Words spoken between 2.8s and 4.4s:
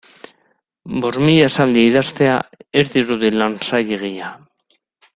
ez dirudi lan zailegia.